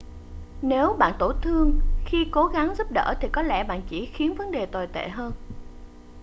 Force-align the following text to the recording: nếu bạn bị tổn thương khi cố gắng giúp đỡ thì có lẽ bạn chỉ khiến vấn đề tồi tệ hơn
nếu 0.61 0.93
bạn 0.99 1.11
bị 1.11 1.15
tổn 1.19 1.35
thương 1.41 1.79
khi 2.05 2.27
cố 2.31 2.47
gắng 2.47 2.75
giúp 2.77 2.91
đỡ 2.91 3.13
thì 3.21 3.29
có 3.33 3.41
lẽ 3.41 3.63
bạn 3.63 3.81
chỉ 3.89 4.05
khiến 4.05 4.35
vấn 4.35 4.51
đề 4.51 4.65
tồi 4.65 4.87
tệ 4.87 5.09
hơn 5.09 5.31